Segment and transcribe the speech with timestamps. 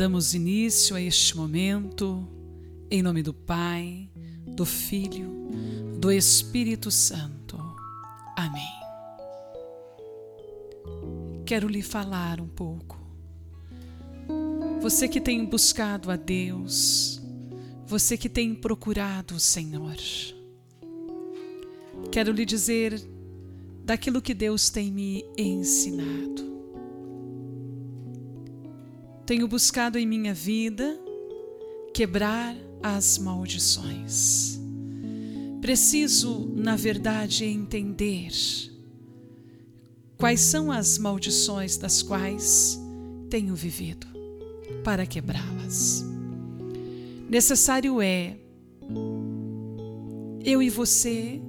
[0.00, 2.26] Damos início a este momento
[2.90, 4.08] em nome do Pai,
[4.46, 5.28] do Filho,
[5.98, 7.58] do Espírito Santo.
[8.34, 8.62] Amém.
[11.44, 12.98] Quero lhe falar um pouco.
[14.80, 17.20] Você que tem buscado a Deus,
[17.84, 19.98] você que tem procurado o Senhor,
[22.10, 23.06] quero lhe dizer
[23.84, 26.49] daquilo que Deus tem me ensinado.
[29.30, 30.98] Tenho buscado em minha vida
[31.94, 34.58] quebrar as maldições.
[35.60, 38.32] Preciso, na verdade, entender
[40.18, 42.76] quais são as maldições das quais
[43.30, 44.04] tenho vivido
[44.82, 46.04] para quebrá-las.
[47.28, 48.36] Necessário é
[50.44, 51.40] eu e você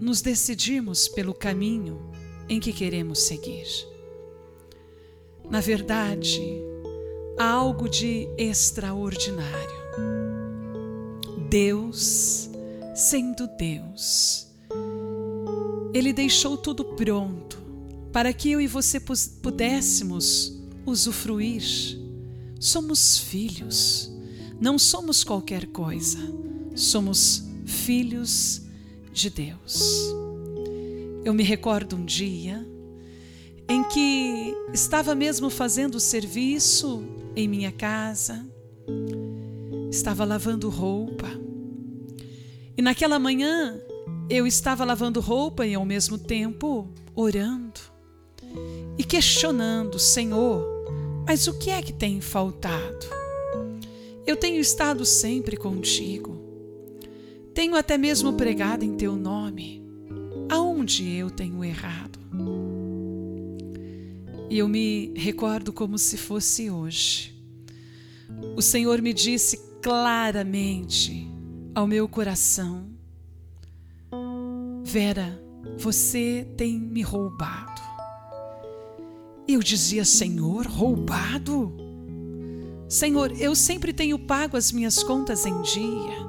[0.00, 2.10] nos decidirmos pelo caminho
[2.48, 3.66] em que queremos seguir.
[5.50, 6.67] Na verdade,
[7.38, 9.78] algo de extraordinário.
[11.48, 12.50] Deus,
[12.94, 14.48] sendo Deus,
[15.94, 17.62] Ele deixou tudo pronto
[18.12, 20.52] para que eu e você pudéssemos
[20.84, 21.62] usufruir.
[22.60, 24.12] Somos filhos,
[24.60, 26.18] não somos qualquer coisa,
[26.74, 28.62] somos filhos
[29.12, 29.80] de Deus.
[31.24, 32.66] Eu me recordo um dia
[33.68, 37.04] em que estava mesmo fazendo serviço
[37.36, 38.46] em minha casa,
[39.90, 41.28] estava lavando roupa.
[42.76, 43.78] E naquela manhã
[44.30, 47.80] eu estava lavando roupa e ao mesmo tempo orando
[48.96, 50.66] e questionando, Senhor,
[51.26, 53.06] mas o que é que tem faltado?
[54.26, 56.38] Eu tenho estado sempre contigo.
[57.54, 59.82] Tenho até mesmo pregado em teu nome.
[60.50, 62.18] Aonde eu tenho errado?
[64.50, 67.34] E eu me recordo como se fosse hoje.
[68.56, 71.28] O Senhor me disse claramente
[71.74, 72.88] ao meu coração:
[74.84, 75.40] Vera,
[75.76, 77.82] você tem me roubado.
[79.46, 81.74] Eu dizia: Senhor, roubado?
[82.88, 86.28] Senhor, eu sempre tenho pago as minhas contas em dia.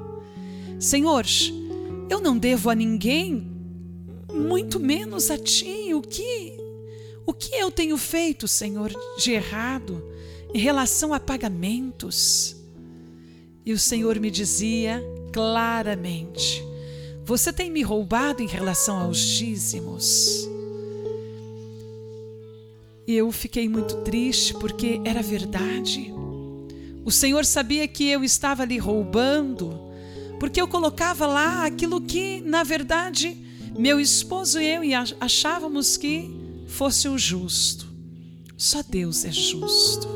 [0.78, 1.24] Senhor,
[2.10, 3.50] eu não devo a ninguém,
[4.34, 5.94] muito menos a ti.
[5.94, 6.49] O que
[7.26, 10.02] o que eu tenho feito, Senhor, de errado
[10.52, 12.56] em relação a pagamentos?
[13.64, 16.64] E o Senhor me dizia claramente:
[17.24, 20.48] Você tem me roubado em relação aos dízimos.
[23.06, 26.12] E eu fiquei muito triste porque era verdade.
[27.04, 29.90] O Senhor sabia que eu estava lhe roubando
[30.38, 33.36] porque eu colocava lá aquilo que, na verdade,
[33.76, 34.82] meu esposo e eu
[35.20, 36.39] achávamos que
[36.70, 37.86] fosse o justo.
[38.56, 40.08] Só Deus é justo.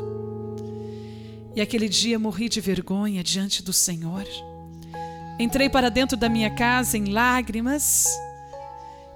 [1.55, 4.25] E aquele dia morri de vergonha diante do Senhor.
[5.39, 8.05] Entrei para dentro da minha casa em lágrimas.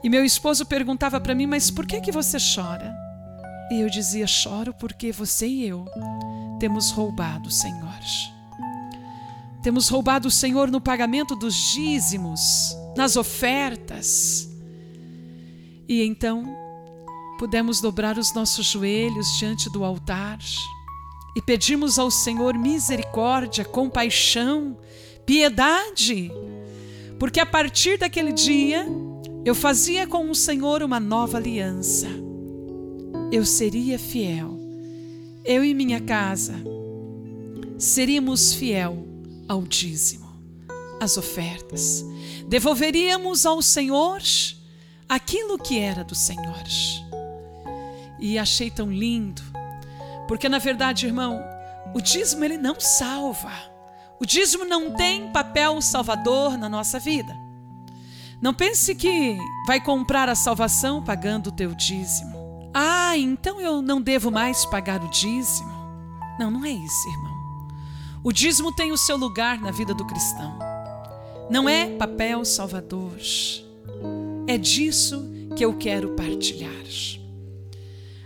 [0.04, 2.96] E meu esposo perguntava para mim: Mas por que, que você chora?
[3.72, 5.86] E eu dizia: Choro porque você e eu
[6.60, 7.90] temos roubado o Senhor.
[9.62, 14.50] Temos roubado o Senhor no pagamento dos dízimos, nas ofertas.
[15.88, 16.69] E então
[17.40, 20.40] pudemos dobrar os nossos joelhos diante do altar
[21.34, 24.78] e pedimos ao Senhor misericórdia, compaixão,
[25.26, 26.30] piedade,
[27.18, 28.86] porque a partir daquele dia
[29.46, 32.08] eu fazia com o Senhor uma nova aliança.
[33.32, 34.60] Eu seria fiel,
[35.46, 36.56] eu e minha casa
[37.78, 39.08] seríamos fiel
[39.48, 40.28] ao dízimo,
[41.00, 42.04] as ofertas.
[42.50, 44.22] Devolveríamos ao Senhor
[45.08, 47.09] aquilo que era do Senhor.
[48.22, 49.42] E achei tão lindo,
[50.28, 51.42] porque na verdade, irmão,
[51.94, 53.52] o dízimo ele não salva.
[54.20, 57.34] O dízimo não tem papel salvador na nossa vida.
[58.42, 62.70] Não pense que vai comprar a salvação pagando o teu dízimo.
[62.74, 65.72] Ah, então eu não devo mais pagar o dízimo.
[66.40, 67.68] Não, não é isso, irmão.
[68.24, 70.58] O dízimo tem o seu lugar na vida do cristão.
[71.50, 73.18] Não é papel salvador.
[74.48, 76.70] É disso que eu quero partilhar.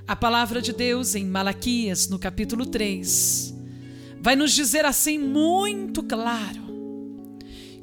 [0.08, 3.54] A palavra de Deus em Malaquias, no capítulo 3,
[4.20, 6.62] vai nos dizer assim muito claro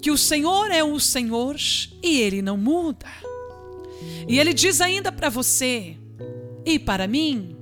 [0.03, 1.57] que o Senhor é o Senhor
[2.03, 3.07] e ele não muda.
[4.27, 5.97] E ele diz ainda para você
[6.65, 7.57] e para mim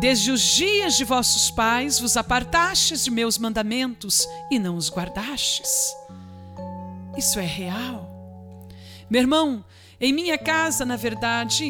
[0.00, 5.94] Desde os dias de vossos pais vos apartastes de meus mandamentos e não os guardastes.
[7.16, 8.68] Isso é real.
[9.08, 9.64] Meu irmão,
[9.98, 11.68] em minha casa, na verdade,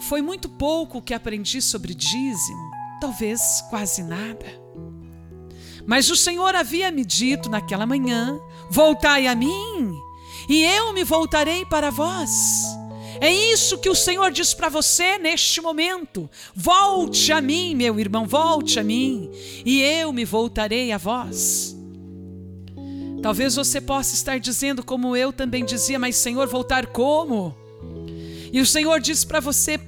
[0.00, 2.70] foi muito pouco que aprendi sobre dízimo,
[3.00, 4.60] talvez quase nada.
[5.86, 8.38] Mas o Senhor havia me dito naquela manhã:
[8.70, 9.94] Voltai a mim,
[10.48, 12.30] e eu me voltarei para vós.
[13.20, 16.30] É isso que o Senhor diz para você neste momento.
[16.54, 19.30] Volte a mim, meu irmão, volte a mim,
[19.64, 21.76] e eu me voltarei a vós.
[23.22, 27.54] Talvez você possa estar dizendo, como eu também dizia, mas Senhor, voltar como?
[28.52, 29.78] E o Senhor diz para você: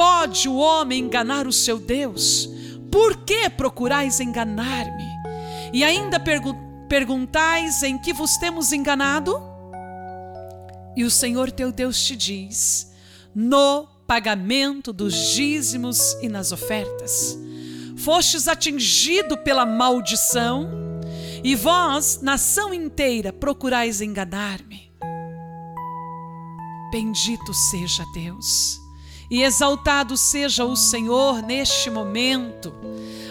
[0.00, 2.48] pode o homem enganar o seu Deus?
[2.90, 5.04] Por que procurais enganar-me?
[5.74, 6.56] E ainda pergu
[6.88, 9.38] perguntais em que vos temos enganado?
[10.96, 12.90] E o Senhor teu Deus te diz:
[13.34, 17.38] no pagamento dos dízimos e nas ofertas.
[17.98, 20.66] Fostes atingido pela maldição,
[21.44, 24.90] e vós, nação inteira, procurais enganar-me.
[26.90, 28.80] Bendito seja Deus,
[29.30, 32.74] e exaltado seja o Senhor neste momento,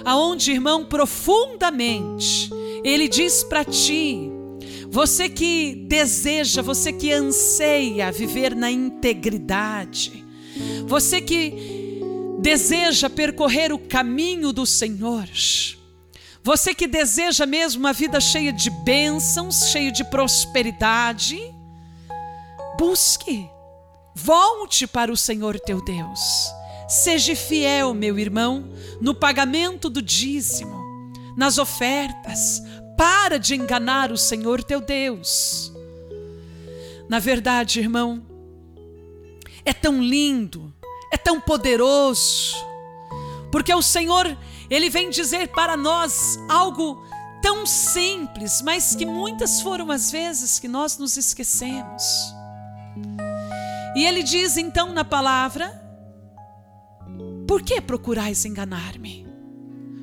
[0.05, 2.49] aonde, irmão, profundamente,
[2.83, 4.31] Ele diz para ti,
[4.89, 10.25] você que deseja, você que anseia viver na integridade,
[10.87, 12.01] você que
[12.39, 15.27] deseja percorrer o caminho do Senhor,
[16.41, 21.37] você que deseja mesmo uma vida cheia de bênçãos, cheia de prosperidade,
[22.77, 23.49] busque,
[24.23, 26.19] volte para o Senhor teu Deus.
[26.87, 28.69] Seja fiel, meu irmão,
[28.99, 32.61] no pagamento do dízimo, nas ofertas,
[32.97, 35.71] para de enganar o Senhor teu Deus.
[37.07, 38.25] Na verdade, irmão,
[39.63, 40.73] é tão lindo,
[41.11, 42.55] é tão poderoso,
[43.51, 44.37] porque o Senhor,
[44.69, 47.03] Ele vem dizer para nós algo
[47.41, 52.38] tão simples, mas que muitas foram as vezes que nós nos esquecemos.
[53.99, 55.69] E Ele diz então na palavra:
[57.45, 59.29] Por que procurais enganar-me?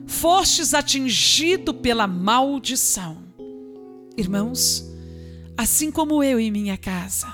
[0.06, 3.24] fostes atingido pela maldição.
[4.16, 4.84] Irmãos,
[5.56, 7.26] assim como eu e minha casa,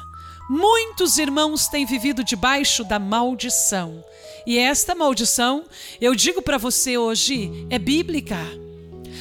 [0.49, 4.03] muitos irmãos têm vivido debaixo da maldição.
[4.47, 5.65] E esta maldição,
[6.01, 8.39] eu digo para você hoje, é bíblica.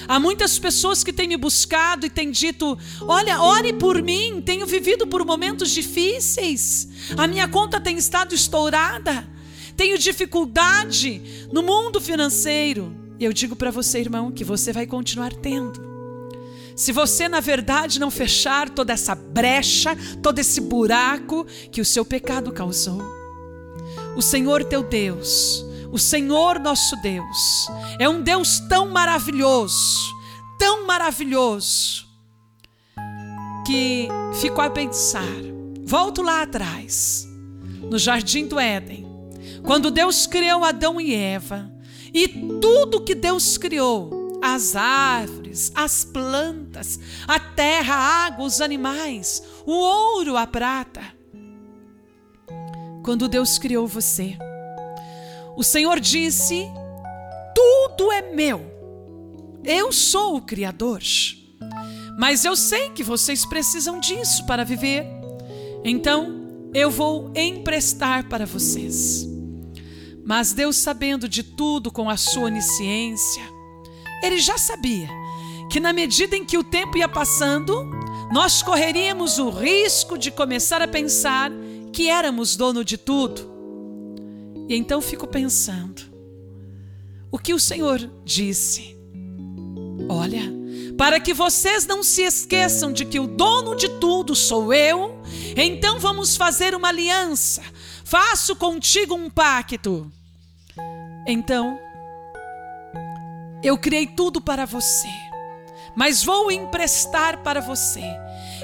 [0.08, 4.66] Há muitas pessoas que têm me buscado e têm dito: Olha, ore por mim, tenho
[4.66, 6.88] vivido por momentos difíceis,
[7.18, 9.28] a minha conta tem estado estourada,
[9.76, 12.96] tenho dificuldade no mundo financeiro.
[13.20, 15.92] E eu digo para você, irmão, que você vai continuar tendo.
[16.76, 22.04] Se você, na verdade, não fechar toda essa brecha, todo esse buraco que o seu
[22.04, 23.02] pecado causou.
[24.16, 27.68] O Senhor teu Deus, o Senhor nosso Deus,
[28.00, 30.00] é um Deus tão maravilhoso,
[30.58, 32.08] tão maravilhoso,
[33.66, 34.08] que
[34.40, 35.28] ficou a pensar.
[35.84, 37.28] Volto lá atrás,
[37.90, 39.06] no jardim do Éden,
[39.64, 41.70] quando Deus criou Adão e Eva,
[42.14, 49.44] e tudo que Deus criou, as árvores, as plantas, a terra, a água, os animais,
[49.66, 51.02] o ouro, a prata.
[53.04, 54.38] Quando Deus criou você,
[55.56, 56.68] o Senhor disse:
[57.56, 58.72] Tudo é meu.
[59.64, 61.02] Eu sou o Criador.
[62.18, 65.06] Mas eu sei que vocês precisam disso para viver.
[65.84, 69.28] Então, eu vou emprestar para vocês.
[70.24, 73.44] Mas Deus, sabendo de tudo com a sua onisciência,
[74.24, 75.10] ele já sabia
[75.70, 77.90] que na medida em que o tempo ia passando,
[78.32, 81.52] nós correríamos o risco de começar a pensar
[81.92, 83.51] que éramos dono de tudo.
[84.72, 86.02] E então fico pensando,
[87.30, 88.98] o que o Senhor disse?
[90.08, 90.44] Olha,
[90.98, 95.22] para que vocês não se esqueçam de que o dono de tudo sou eu,
[95.56, 97.62] então vamos fazer uma aliança
[98.12, 100.12] faço contigo um pacto.
[101.26, 101.80] Então,
[103.64, 105.08] eu criei tudo para você,
[105.96, 108.04] mas vou emprestar para você.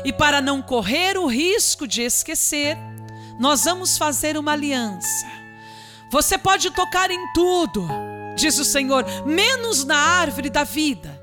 [0.04, 2.78] E para não correr o risco de esquecer,
[3.40, 5.37] nós vamos fazer uma aliança.
[6.12, 7.88] Você pode tocar em tudo,
[8.36, 11.22] diz o Senhor, menos na árvore da vida.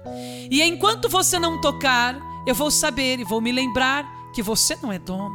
[0.50, 4.92] E enquanto você não tocar, eu vou saber e vou me lembrar que você não
[4.92, 5.34] é dono.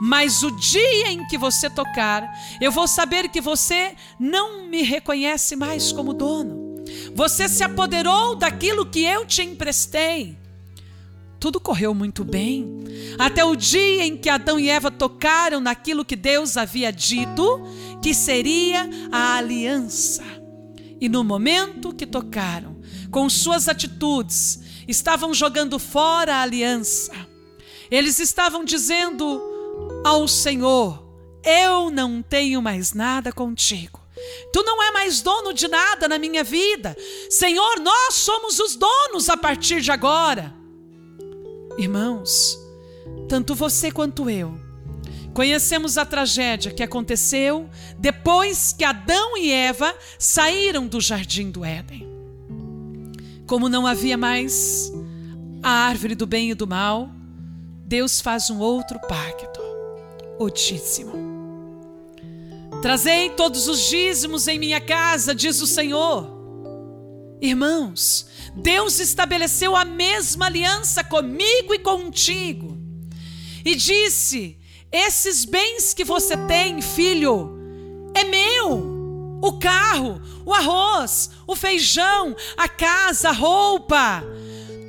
[0.00, 2.26] Mas o dia em que você tocar,
[2.60, 6.76] eu vou saber que você não me reconhece mais como dono.
[7.14, 10.38] Você se apoderou daquilo que eu te emprestei.
[11.38, 12.84] Tudo correu muito bem,
[13.18, 17.62] até o dia em que Adão e Eva tocaram naquilo que Deus havia dito
[18.02, 20.24] que seria a aliança.
[21.00, 22.76] E no momento que tocaram,
[23.10, 27.12] com suas atitudes, estavam jogando fora a aliança.
[27.90, 29.42] Eles estavam dizendo:
[30.04, 31.04] ao Senhor:
[31.44, 34.00] Eu não tenho mais nada contigo.
[34.52, 36.96] Tu não é mais dono de nada na minha vida.
[37.28, 40.54] Senhor, nós somos os donos a partir de agora.
[41.78, 42.58] Irmãos,
[43.28, 44.66] tanto você quanto eu
[45.36, 47.68] conhecemos a tragédia que aconteceu
[47.98, 52.08] depois que Adão e Eva saíram do jardim do Éden.
[53.46, 54.90] Como não havia mais
[55.62, 57.10] a árvore do bem e do mal,
[57.84, 59.60] Deus faz um outro pacto,
[60.38, 61.12] o.
[62.80, 66.34] Trazei todos os dízimos em minha casa, diz o Senhor.
[67.42, 72.76] Irmãos, Deus estabeleceu a mesma aliança comigo e contigo.
[73.64, 74.58] E disse:
[74.90, 77.56] Esses bens que você tem, filho,
[78.14, 78.96] é meu.
[79.42, 84.24] O carro, o arroz, o feijão, a casa, a roupa,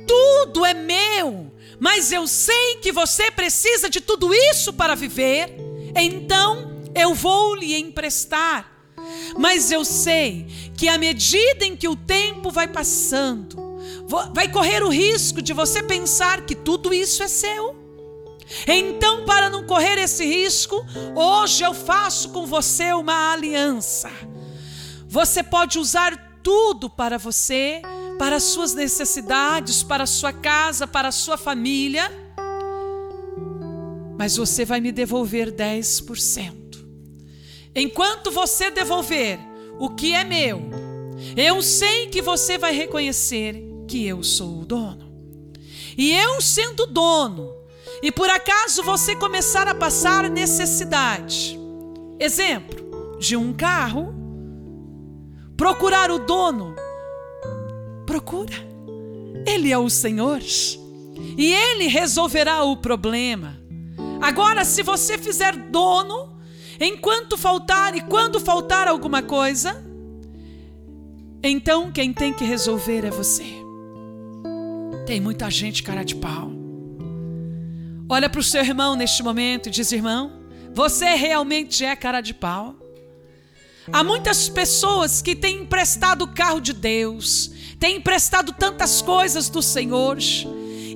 [0.06, 1.52] tudo é meu.
[1.78, 5.54] Mas eu sei que você precisa de tudo isso para viver.
[5.94, 8.72] Então, eu vou lhe emprestar.
[9.38, 13.56] Mas eu sei que à medida em que o tempo vai passando,
[14.32, 17.76] vai correr o risco de você pensar que tudo isso é seu.
[18.64, 24.08] Então, para não correr esse risco, hoje eu faço com você uma aliança.
[25.08, 27.82] Você pode usar tudo para você,
[28.16, 32.08] para as suas necessidades, para sua casa, para sua família,
[34.16, 36.54] mas você vai me devolver 10%.
[37.74, 39.47] Enquanto você devolver
[39.78, 40.62] o que é meu,
[41.36, 45.08] eu sei que você vai reconhecer que eu sou o dono.
[45.96, 47.50] E eu sendo dono,
[48.02, 51.58] e por acaso você começar a passar necessidade,
[52.20, 54.14] exemplo, de um carro,
[55.56, 56.74] procurar o dono,
[58.06, 58.68] procura.
[59.46, 60.40] Ele é o Senhor
[61.36, 63.58] e ele resolverá o problema.
[64.20, 66.37] Agora, se você fizer dono,
[66.80, 69.84] Enquanto faltar e quando faltar alguma coisa,
[71.42, 73.44] então quem tem que resolver é você.
[75.06, 76.52] Tem muita gente cara de pau.
[78.08, 80.32] Olha para o seu irmão neste momento e diz: irmão,
[80.72, 82.76] você realmente é cara de pau.
[83.92, 89.62] Há muitas pessoas que têm emprestado o carro de Deus, têm emprestado tantas coisas do
[89.62, 90.18] Senhor,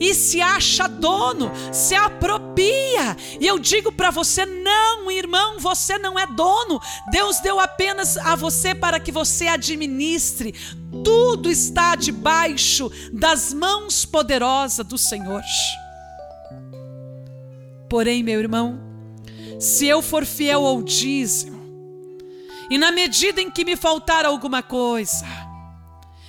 [0.00, 3.16] e se acha dono, se apropria.
[3.40, 6.80] E eu digo para você: não, irmão, você não é dono.
[7.10, 10.54] Deus deu apenas a você para que você administre.
[11.04, 15.42] Tudo está debaixo das mãos poderosas do Senhor.
[17.88, 18.80] Porém, meu irmão,
[19.58, 21.60] se eu for fiel ao dízimo,
[22.70, 25.26] e na medida em que me faltar alguma coisa,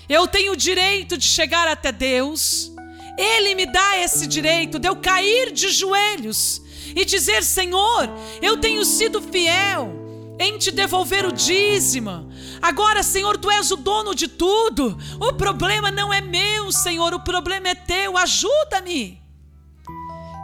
[0.09, 2.72] eu tenho o direito de chegar até Deus
[3.17, 6.61] ele me dá esse direito de eu cair de joelhos
[6.95, 8.09] e dizer: Senhor,
[8.41, 10.03] eu tenho sido fiel
[10.39, 12.29] em te devolver o dízimo.
[12.61, 14.97] Agora, Senhor, tu és o dono de tudo.
[15.19, 18.17] O problema não é meu, Senhor, o problema é teu.
[18.17, 19.21] Ajuda-me.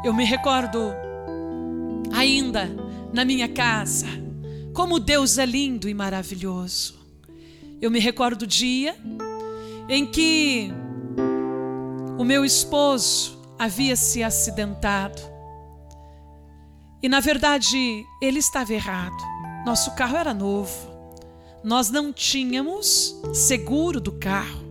[0.04, 0.94] Eu me recordo
[2.14, 2.70] ainda
[3.12, 4.08] na minha casa
[4.74, 6.98] como Deus é lindo e maravilhoso.
[7.82, 8.96] Eu me recordo o dia
[9.88, 10.72] em que
[12.30, 15.20] meu esposo havia se acidentado.
[17.02, 19.18] E na verdade, ele estava errado.
[19.66, 20.72] Nosso carro era novo.
[21.64, 24.64] Nós não tínhamos seguro do carro.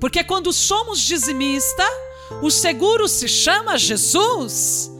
[0.00, 1.84] Porque quando somos dizimista,
[2.42, 4.90] o seguro se chama Jesus.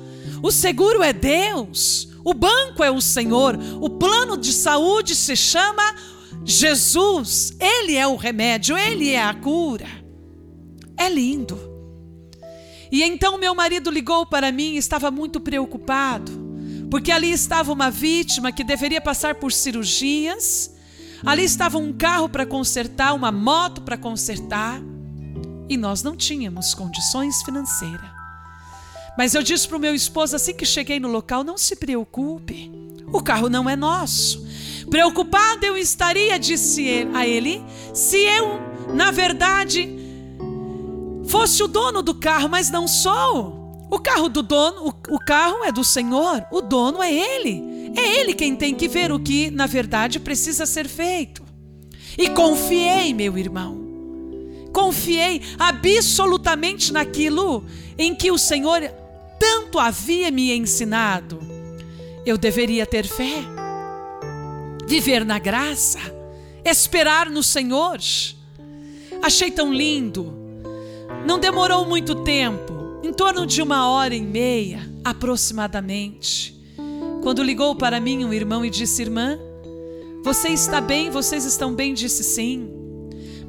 [0.41, 2.11] O seguro é Deus.
[2.25, 3.59] O banco é o Senhor.
[3.81, 5.97] O plano de saúde se chama
[6.45, 7.57] Jesus.
[7.59, 9.89] Ele é o remédio, ele é a cura.
[10.97, 11.68] É lindo.
[12.91, 16.33] E então meu marido ligou para mim e estava muito preocupado,
[16.91, 20.75] porque ali estava uma vítima que deveria passar por cirurgias,
[21.25, 24.81] ali estava um carro para consertar, uma moto para consertar,
[25.69, 28.19] e nós não tínhamos condições financeiras.
[29.19, 32.71] Mas eu disse para o meu esposo assim que cheguei no local: não se preocupe,
[33.13, 34.47] o carro não é nosso.
[34.89, 38.61] Preocupado eu estaria, disse a ele, se eu,
[38.95, 39.98] na verdade,
[41.29, 43.87] fosse o dono do carro, mas não sou.
[43.91, 47.93] O carro do dono, o, o, carro é do Senhor, o dono é ele.
[47.97, 51.43] É ele quem tem que ver o que, na verdade, precisa ser feito.
[52.17, 53.87] E confiei, meu irmão.
[54.73, 57.65] Confiei absolutamente naquilo
[57.97, 58.83] em que o Senhor
[59.39, 61.39] tanto havia me ensinado.
[62.27, 63.43] Eu deveria ter fé,
[64.87, 65.99] viver na graça,
[66.63, 67.99] esperar no Senhor.
[69.23, 70.38] Achei tão lindo
[71.27, 76.59] não demorou muito tempo, em torno de uma hora e meia aproximadamente,
[77.23, 79.39] quando ligou para mim um irmão e disse: Irmã,
[80.25, 81.11] Você está bem?
[81.11, 81.95] Vocês estão bem?
[81.95, 82.69] Disse sim.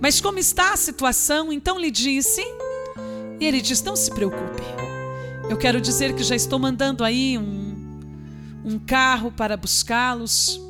[0.01, 1.51] Mas como está a situação?
[1.51, 2.41] Então lhe disse.
[3.39, 4.63] E ele disse: Não se preocupe.
[5.49, 7.99] Eu quero dizer que já estou mandando aí um,
[8.63, 10.61] um carro para buscá-los.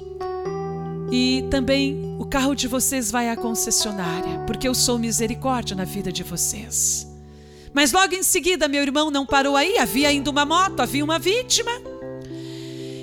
[1.11, 6.24] E também carro de vocês vai à concessionária, porque eu sou misericórdia na vida de
[6.24, 7.07] vocês.
[7.74, 11.17] Mas logo em seguida, meu irmão não parou aí, havia ainda uma moto, havia uma
[11.17, 11.71] vítima.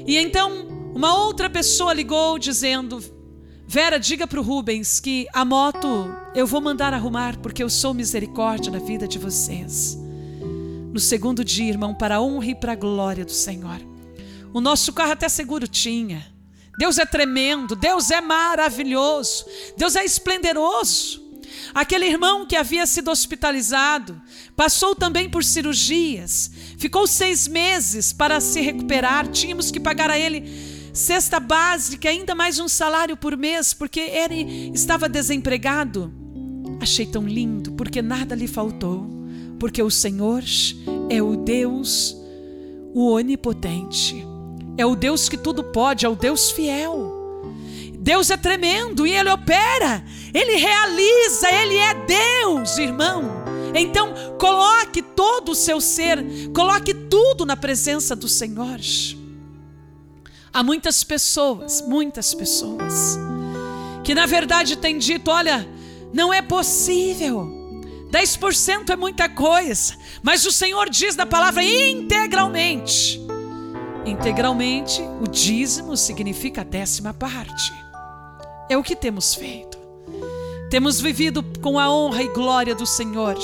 [0.07, 3.03] E então uma outra pessoa ligou dizendo:
[3.67, 7.93] Vera, diga para o Rubens que a moto eu vou mandar arrumar, porque eu sou
[7.93, 9.99] misericórdia na vida de vocês.
[10.93, 13.81] No segundo dia, irmão, para a honra e para a glória do Senhor.
[14.55, 16.36] O nosso carro até seguro tinha.
[16.77, 21.25] Deus é tremendo, Deus é maravilhoso, Deus é esplendoroso.
[21.75, 24.21] Aquele irmão que havia sido hospitalizado
[24.55, 29.29] passou também por cirurgias, ficou seis meses para se recuperar.
[29.29, 30.45] Tínhamos que pagar a ele
[30.93, 36.13] cesta básica, ainda mais um salário por mês, porque ele estava desempregado.
[36.81, 39.07] Achei tão lindo, porque nada lhe faltou,
[39.59, 40.43] porque o Senhor
[41.09, 42.17] é o Deus,
[42.95, 44.36] o onipotente
[44.77, 47.13] é o Deus que tudo pode, é o Deus fiel.
[47.99, 53.25] Deus é tremendo e Ele opera, Ele realiza, Ele é Deus, irmão.
[53.75, 58.79] Então, coloque todo o seu ser, coloque tudo na presença do Senhor.
[60.53, 63.19] Há muitas pessoas, muitas pessoas,
[64.05, 65.69] que na verdade têm dito: olha,
[66.13, 67.55] não é possível.
[68.11, 73.26] 10% é muita coisa, mas o Senhor diz na palavra integralmente
[74.07, 77.73] Integralmente, o dízimo significa a décima parte.
[78.69, 79.77] É o que temos feito.
[80.71, 83.37] Temos vivido com a honra e glória do Senhor,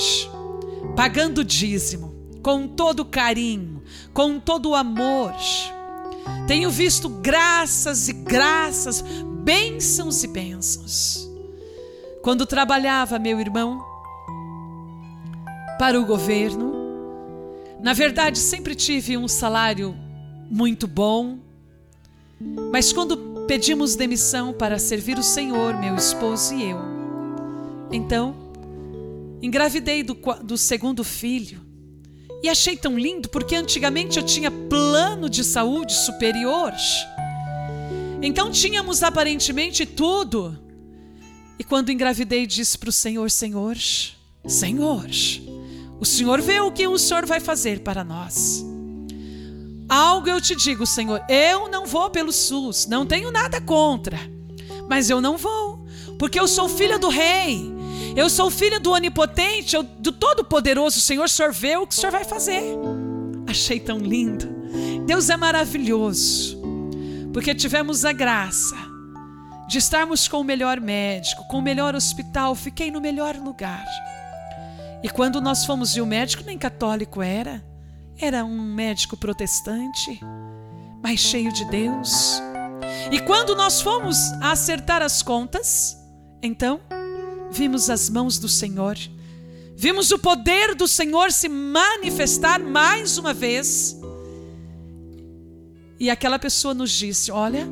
[0.95, 5.33] pagando o dízimo, com todo carinho, com todo amor.
[6.47, 9.01] Tenho visto graças e graças,
[9.43, 11.29] bênçãos e bênçãos.
[12.21, 13.83] Quando trabalhava, meu irmão,
[15.77, 16.73] para o governo,
[17.81, 19.93] na verdade sempre tive um salário
[20.49, 21.39] muito bom.
[22.71, 26.79] Mas quando pedimos demissão para servir o Senhor, meu esposo e eu,
[27.91, 28.35] então
[29.41, 31.61] engravidei do, do segundo filho.
[32.41, 36.73] E achei tão lindo porque antigamente eu tinha plano de saúde superior.
[38.21, 40.57] Então tínhamos aparentemente tudo.
[41.57, 43.77] E quando engravidei, disse para o Senhor: Senhor,
[44.45, 45.07] Senhor,
[45.99, 48.72] o Senhor vê o que o Senhor vai fazer para nós.
[49.93, 54.19] Algo eu te digo, Senhor, eu não vou pelo SUS, não tenho nada contra,
[54.89, 55.85] mas eu não vou,
[56.17, 57.71] porque eu sou filha do Rei,
[58.15, 62.11] eu sou filha do Onipotente, do Todo-Poderoso, Senhor, o Senhor vê o que o Senhor
[62.11, 62.63] vai fazer.
[63.45, 64.47] Achei tão lindo.
[65.05, 66.59] Deus é maravilhoso,
[67.31, 68.75] porque tivemos a graça
[69.69, 73.85] de estarmos com o melhor médico, com o melhor hospital, fiquei no melhor lugar.
[75.03, 77.63] E quando nós fomos e o médico nem católico era,
[78.17, 80.19] era um médico protestante,
[81.01, 82.41] mas cheio de Deus.
[83.11, 85.97] E quando nós fomos acertar as contas,
[86.41, 86.79] então
[87.51, 88.97] vimos as mãos do Senhor,
[89.75, 93.99] vimos o poder do Senhor se manifestar mais uma vez.
[95.99, 97.67] E aquela pessoa nos disse: Olha,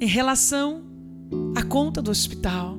[0.00, 0.82] em relação
[1.56, 2.76] à conta do hospital,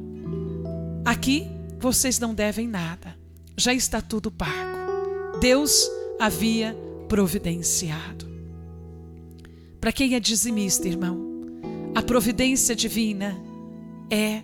[1.04, 1.48] aqui
[1.80, 3.18] vocês não devem nada,
[3.58, 5.40] já está tudo pago.
[5.40, 6.76] Deus havia
[7.08, 8.26] providenciado.
[9.80, 11.20] Para quem é dizimista, irmão,
[11.94, 13.38] a providência divina
[14.10, 14.42] é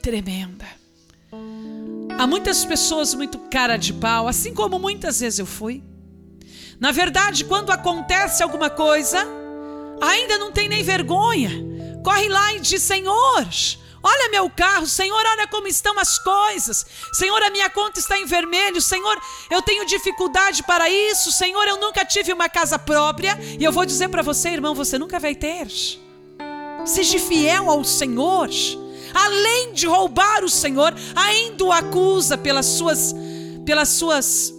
[0.00, 0.66] tremenda.
[2.18, 5.82] Há muitas pessoas muito cara de pau, assim como muitas vezes eu fui.
[6.78, 9.18] Na verdade, quando acontece alguma coisa,
[10.00, 11.50] ainda não tem nem vergonha.
[12.02, 13.46] Corre lá e diz: Senhor,
[14.02, 16.86] Olha meu carro, Senhor, olha como estão as coisas.
[17.12, 18.80] Senhor, a minha conta está em vermelho.
[18.80, 21.30] Senhor, eu tenho dificuldade para isso.
[21.30, 23.38] Senhor, eu nunca tive uma casa própria.
[23.58, 25.68] E eu vou dizer para você, irmão, você nunca vai ter.
[26.86, 28.48] Seja fiel ao Senhor.
[29.12, 33.14] Além de roubar o Senhor, ainda o acusa pelas suas,
[33.66, 34.54] pelas suas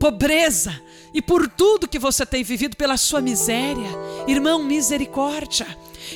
[0.00, 0.74] pobreza
[1.12, 3.90] e por tudo que você tem vivido, pela sua miséria.
[4.26, 5.66] Irmão, misericórdia.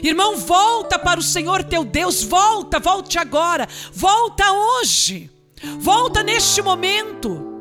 [0.03, 5.31] Irmão, volta para o Senhor teu Deus, volta, volte agora, volta hoje,
[5.79, 7.53] volta neste momento.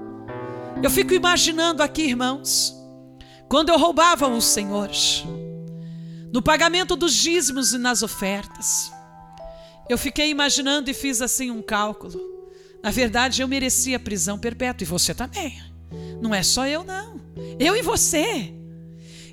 [0.81, 2.73] Eu fico imaginando aqui, irmãos,
[3.47, 4.89] quando eu roubava o Senhor,
[6.31, 8.91] no pagamento dos dízimos e nas ofertas,
[9.89, 12.19] eu fiquei imaginando e fiz assim um cálculo.
[12.81, 15.61] Na verdade, eu merecia prisão perpétua e você também.
[16.21, 17.21] Não é só eu, não.
[17.59, 18.53] Eu e você.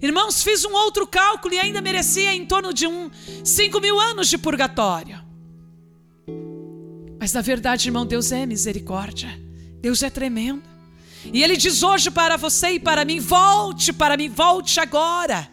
[0.02, 3.10] Irmãos, fiz um outro cálculo e ainda merecia em torno de um
[3.44, 5.22] cinco mil anos de purgatório.
[7.18, 9.38] Mas na verdade, irmão, Deus é misericórdia.
[9.80, 10.62] Deus é tremendo.
[11.32, 15.50] E Ele diz hoje para você e para mim: volte para mim, volte agora.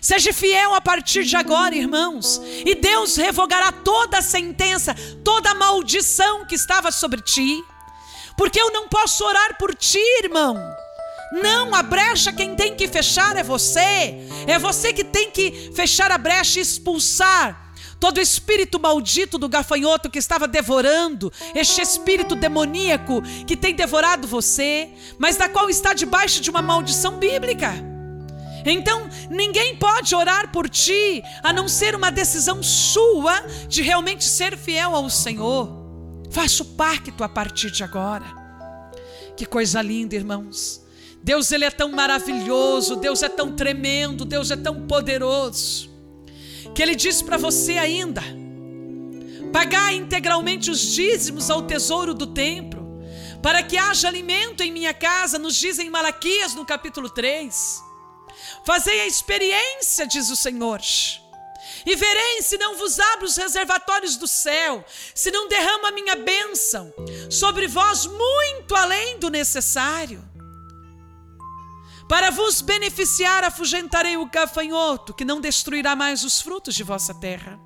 [0.00, 5.54] Seja fiel a partir de agora, irmãos, e Deus revogará toda a sentença, toda a
[5.54, 7.64] maldição que estava sobre ti.
[8.36, 10.56] Porque eu não posso orar por ti, irmão.
[11.32, 14.16] Não, a brecha quem tem que fechar é você.
[14.46, 17.68] É você que tem que fechar a brecha e expulsar
[18.00, 24.88] todo espírito maldito do gafanhoto que estava devorando, este espírito demoníaco que tem devorado você,
[25.18, 27.74] mas da qual está debaixo de uma maldição bíblica.
[28.64, 34.56] Então, ninguém pode orar por ti a não ser uma decisão sua de realmente ser
[34.56, 35.86] fiel ao Senhor.
[36.30, 38.26] Faça o pacto a partir de agora.
[39.36, 40.82] Que coisa linda, irmãos.
[41.22, 45.90] Deus ele é tão maravilhoso, Deus é tão tremendo, Deus é tão poderoso,
[46.74, 48.22] que ele diz para você ainda:
[49.52, 52.86] pagar integralmente os dízimos ao tesouro do templo,
[53.42, 57.82] para que haja alimento em minha casa, nos diz em Malaquias no capítulo 3.
[58.64, 60.80] Fazei a experiência, diz o Senhor.
[61.86, 66.16] E verei se não vos abro os reservatórios do céu, se não derramo a minha
[66.16, 66.92] bênção
[67.30, 70.22] sobre vós muito além do necessário.
[72.08, 77.60] Para vos beneficiar, afugentarei o gafanhoto, que não destruirá mais os frutos de vossa terra.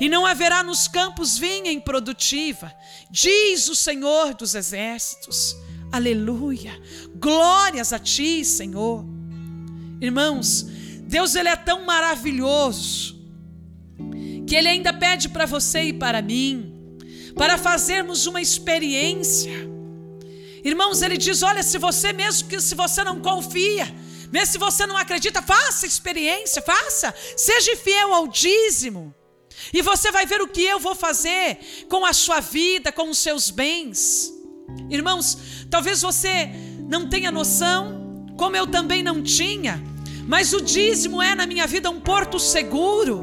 [0.00, 2.72] E não haverá nos campos vinha improdutiva,
[3.10, 5.56] diz o Senhor dos exércitos.
[5.90, 6.78] Aleluia!
[7.14, 9.04] Glórias a ti, Senhor.
[10.00, 10.62] Irmãos,
[11.02, 13.16] Deus ele é tão maravilhoso
[14.46, 16.74] que ele ainda pede para você e para mim
[17.34, 19.68] para fazermos uma experiência
[20.64, 23.86] Irmãos, ele diz: olha, se você mesmo que se você não confia,
[24.30, 29.14] mesmo se você não acredita, faça experiência, faça, seja fiel ao dízimo.
[29.72, 33.18] E você vai ver o que eu vou fazer com a sua vida, com os
[33.18, 34.32] seus bens.
[34.90, 35.38] Irmãos,
[35.70, 36.50] talvez você
[36.88, 39.82] não tenha noção, como eu também não tinha,
[40.26, 43.20] mas o dízimo é na minha vida um porto seguro.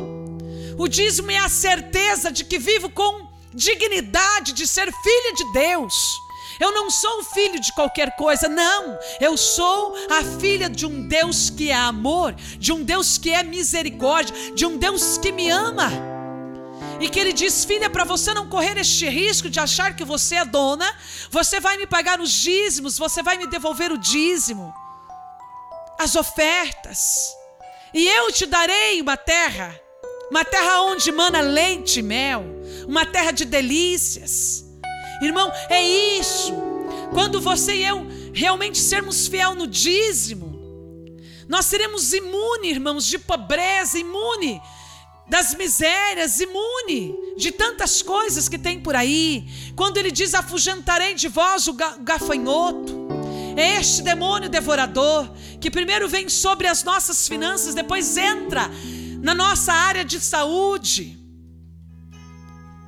[0.77, 6.24] O dízimo é a certeza de que vivo com dignidade de ser filha de Deus.
[6.59, 8.97] Eu não sou filho de qualquer coisa, não.
[9.19, 13.43] Eu sou a filha de um Deus que é amor, de um Deus que é
[13.43, 15.91] misericórdia, de um Deus que me ama.
[16.99, 20.35] E que ele diz: Filha, para você não correr este risco de achar que você
[20.35, 20.95] é dona,
[21.29, 24.73] você vai me pagar os dízimos, você vai me devolver o dízimo,
[25.99, 26.99] as ofertas,
[27.93, 29.79] e eu te darei uma terra,
[30.29, 32.43] uma terra onde mana leite e mel,
[32.87, 34.64] uma terra de delícias.
[35.21, 35.81] Irmão, é
[36.19, 36.53] isso.
[37.13, 40.55] Quando você e eu realmente sermos fiel no dízimo,
[41.47, 44.61] nós seremos imune, irmãos, de pobreza, imune
[45.27, 49.47] das misérias, imune de tantas coisas que tem por aí.
[49.75, 53.05] Quando ele diz: Afugentarei de vós o gafanhoto.
[53.57, 58.69] É este demônio devorador que primeiro vem sobre as nossas finanças, depois entra
[59.21, 61.17] na nossa área de saúde.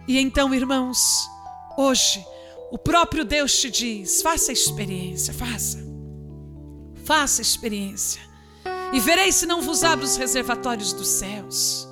[0.08, 1.30] E então, irmãos,
[1.78, 2.26] Hoje,
[2.72, 5.78] o próprio Deus te diz: faça a experiência, faça.
[7.06, 8.20] Faça a experiência.
[8.92, 11.88] E verei se não vos abro os reservatórios dos céus.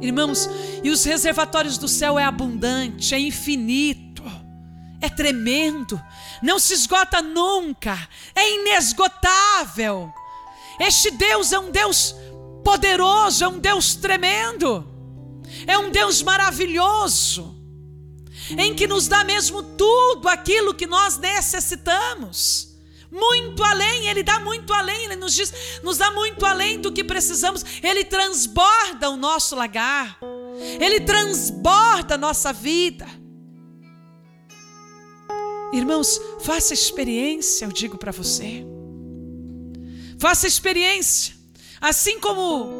[0.00, 0.48] Irmãos,
[0.84, 4.22] e os reservatórios do céu é abundante, é infinito,
[5.00, 6.00] é tremendo,
[6.42, 7.96] não se esgota nunca,
[8.34, 10.12] é inesgotável.
[10.80, 12.14] Este Deus é um Deus
[12.64, 14.86] poderoso, é um Deus tremendo,
[15.66, 17.51] é um Deus maravilhoso
[18.50, 22.72] em que nos dá mesmo tudo aquilo que nós necessitamos.
[23.10, 25.52] Muito além, Ele dá muito além, Ele nos diz,
[25.82, 30.18] nos dá muito além do que precisamos, Ele transborda o nosso lagar,
[30.80, 33.06] Ele transborda a nossa vida.
[35.74, 38.64] Irmãos, faça experiência, eu digo para você.
[40.18, 41.34] Faça experiência,
[41.80, 42.70] assim como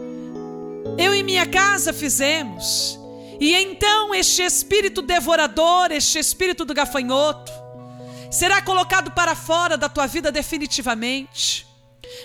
[0.99, 3.02] eu e minha casa fizemos.
[3.43, 7.51] E então este espírito devorador, este espírito do gafanhoto,
[8.31, 11.67] será colocado para fora da tua vida definitivamente.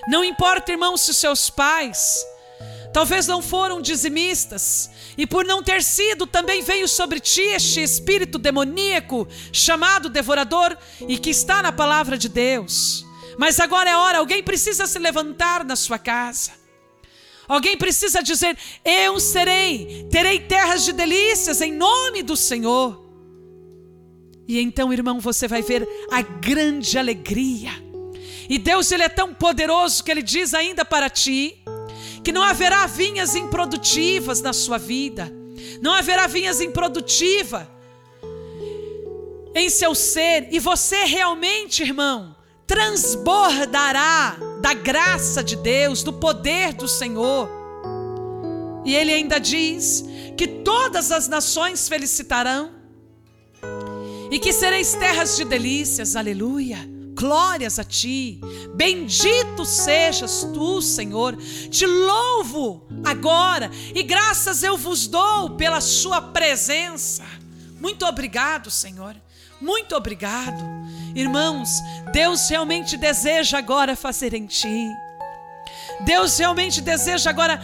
[0.08, 2.24] Não importa, irmãos, se seus pais
[2.94, 8.38] talvez não foram dizimistas, e por não ter sido, também veio sobre ti este espírito
[8.38, 13.04] demoníaco chamado devorador e que está na palavra de Deus.
[13.40, 16.67] Mas agora é hora, alguém precisa se levantar na sua casa
[17.48, 23.06] Alguém precisa dizer: Eu serei, terei terras de delícias em nome do Senhor.
[24.48, 27.72] E então, irmão, você vai ver a grande alegria.
[28.50, 31.64] E Deus ele é tão poderoso que ele diz ainda para ti:
[32.24, 35.32] que não haverá vinhas improdutivas na sua vida,
[35.82, 37.68] não haverá vinhas improdutivas
[39.56, 42.37] em seu ser, e você realmente, irmão,
[42.68, 47.50] transbordará da graça de Deus, do poder do Senhor.
[48.84, 50.04] E ele ainda diz
[50.38, 52.72] que todas as nações felicitarão
[54.30, 56.78] e que sereis terras de delícias, aleluia.
[57.14, 58.40] Glórias a ti,
[58.76, 61.36] bendito sejas tu, Senhor.
[61.36, 67.24] Te louvo agora e graças eu vos dou pela Sua presença.
[67.80, 69.16] Muito obrigado, Senhor.
[69.60, 70.64] Muito obrigado.
[71.18, 71.82] Irmãos,
[72.14, 74.88] Deus realmente deseja agora fazer em ti.
[76.02, 77.60] Deus realmente deseja agora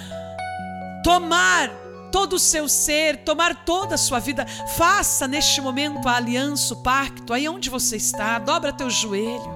[1.03, 1.69] tomar
[2.11, 4.43] todo o seu ser, tomar toda a sua vida.
[4.75, 9.53] Faça neste momento a aliança, o pacto, aí onde você está, dobra teu joelho.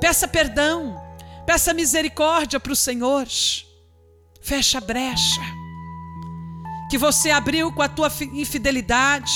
[0.00, 1.02] Peça perdão,
[1.44, 3.26] peça misericórdia para o Senhor.
[4.40, 5.40] Fecha a brecha
[6.88, 9.32] que você abriu com a tua infidelidade.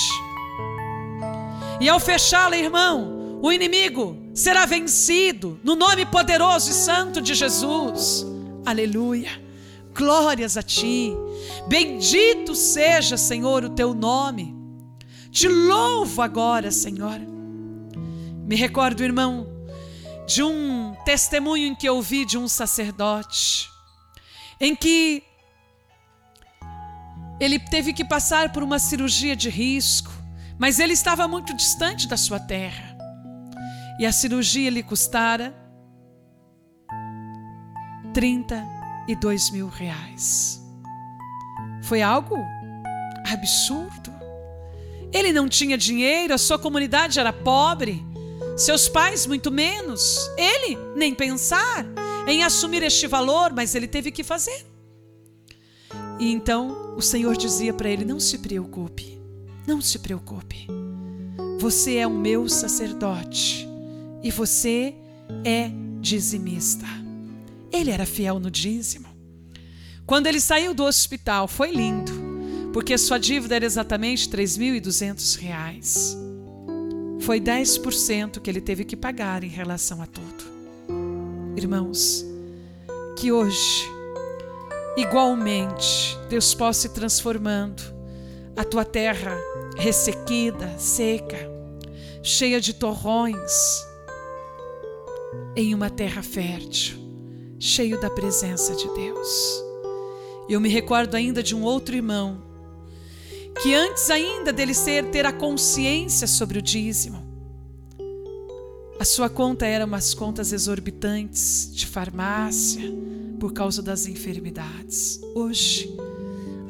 [1.81, 3.14] E ao fechá-la, irmão,
[3.45, 8.25] o inimigo será vencido no nome poderoso e santo de Jesus.
[8.65, 9.29] Aleluia.
[9.93, 11.13] Glórias a ti.
[11.67, 14.55] Bendito seja, Senhor, o teu nome.
[15.29, 17.19] Te louvo agora, Senhor.
[18.47, 19.45] Me recordo, irmão,
[20.25, 23.69] de um testemunho em que eu ouvi de um sacerdote,
[24.59, 25.21] em que
[27.39, 30.11] ele teve que passar por uma cirurgia de risco,
[30.57, 32.94] mas ele estava muito distante da sua terra.
[33.99, 35.55] E a cirurgia lhe custara
[38.13, 38.65] 30
[39.07, 40.61] e dois mil reais.
[41.83, 42.37] Foi algo
[43.31, 44.13] absurdo.
[45.13, 48.05] Ele não tinha dinheiro, a sua comunidade era pobre,
[48.57, 50.29] seus pais muito menos.
[50.37, 51.85] Ele nem pensar
[52.27, 54.65] em assumir este valor, mas ele teve que fazer.
[56.19, 59.21] E então o Senhor dizia para ele: Não se preocupe,
[59.65, 60.67] não se preocupe.
[61.59, 63.74] Você é o meu sacerdote
[64.25, 64.93] e você
[65.43, 65.69] é
[66.01, 66.87] dizimista.
[67.71, 69.05] Ele era fiel no dízimo.
[70.03, 72.11] Quando ele saiu do hospital, foi lindo,
[72.73, 76.17] porque sua dívida era exatamente R$ 3.200.
[77.21, 80.43] Foi 10% que ele teve que pagar em relação a tudo.
[81.55, 82.25] Irmãos,
[83.19, 83.87] que hoje,
[84.97, 87.83] igualmente, Deus possa ir transformando
[88.57, 89.37] a tua terra
[89.77, 91.47] ressequida, seca,
[92.23, 93.84] cheia de torrões,
[95.55, 97.05] em uma terra fértil
[97.59, 99.63] cheio da presença de Deus.
[100.47, 102.43] Eu me recordo ainda de um outro irmão
[103.61, 107.23] que antes ainda dele ser ter a consciência sobre o dízimo,
[108.99, 112.93] a sua conta era umas contas exorbitantes de farmácia
[113.39, 115.19] por causa das enfermidades.
[115.33, 115.95] Hoje,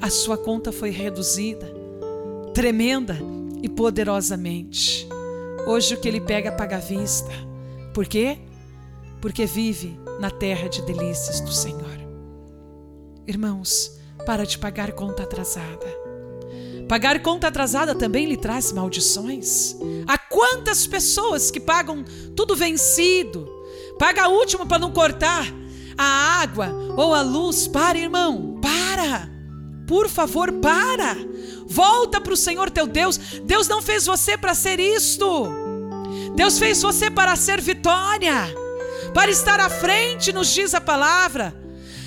[0.02, 1.72] a sua conta foi reduzida,
[2.54, 3.18] tremenda
[3.62, 5.08] e poderosamente.
[5.68, 7.32] Hoje o que ele pega paga à vista.
[7.94, 8.38] Por quê?
[9.22, 11.96] Porque vive na terra de delícias do Senhor.
[13.28, 15.86] Irmãos, para de pagar conta atrasada.
[16.88, 19.76] Pagar conta atrasada também lhe traz maldições.
[20.08, 22.04] Há quantas pessoas que pagam
[22.36, 23.50] tudo vencido,
[23.98, 25.52] paga o último para não cortar
[25.98, 27.68] a água ou a luz.
[27.68, 29.28] Para, irmão, para.
[29.88, 31.18] Por favor, para.
[31.66, 33.18] Volta para o Senhor teu Deus.
[33.44, 35.48] Deus não fez você para ser isto.
[36.36, 38.65] Deus fez você para ser vitória
[39.16, 41.56] para estar à frente, nos diz a palavra,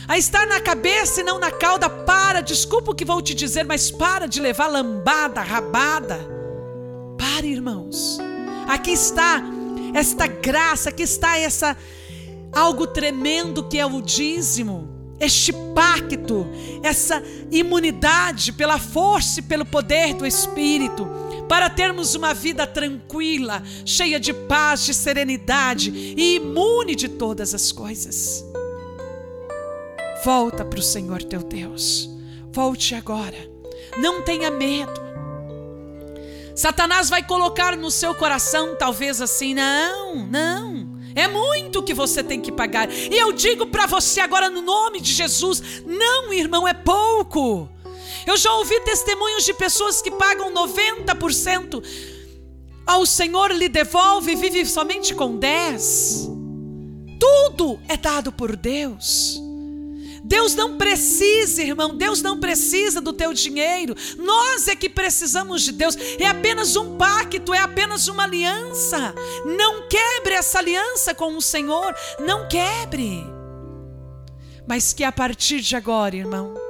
[0.06, 1.88] a estar na cabeça e não na cauda.
[1.88, 6.20] Para, desculpa o que vou te dizer, mas para de levar lambada, rabada.
[7.16, 8.18] Para, irmãos.
[8.68, 9.42] Aqui está
[9.94, 11.74] esta graça, aqui está essa
[12.52, 16.46] algo tremendo que é o dízimo este pacto,
[16.82, 21.08] essa imunidade pela força e pelo poder do Espírito,
[21.48, 27.72] para termos uma vida tranquila, cheia de paz, de serenidade e imune de todas as
[27.72, 28.44] coisas.
[30.24, 32.08] Volta para o Senhor teu Deus,
[32.52, 33.38] volte agora,
[33.96, 35.08] não tenha medo.
[36.54, 40.98] Satanás vai colocar no seu coração, talvez assim, não, não.
[41.14, 42.90] É muito que você tem que pagar.
[42.90, 47.68] E eu digo para você agora, no nome de Jesus: não, irmão, é pouco.
[48.28, 51.82] Eu já ouvi testemunhos de pessoas que pagam 90%,
[52.86, 56.36] ao Senhor lhe devolve e vive somente com 10%.
[57.18, 59.40] Tudo é dado por Deus.
[60.22, 63.94] Deus não precisa, irmão, Deus não precisa do teu dinheiro.
[64.18, 65.96] Nós é que precisamos de Deus.
[66.18, 69.14] É apenas um pacto, é apenas uma aliança.
[69.46, 73.24] Não quebre essa aliança com o Senhor, não quebre.
[74.66, 76.67] mas que a partir de agora, irmão,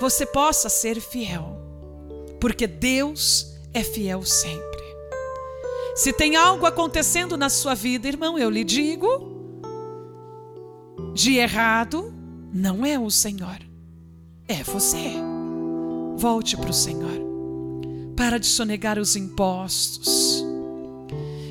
[0.00, 1.60] você possa ser fiel,
[2.40, 4.80] porque Deus é fiel sempre.
[5.94, 9.08] Se tem algo acontecendo na sua vida, irmão, eu lhe digo,
[11.12, 12.14] de errado
[12.52, 13.58] não é o Senhor,
[14.48, 15.12] é você.
[16.16, 17.20] Volte para o Senhor.
[18.16, 20.44] Para de sonegar os impostos.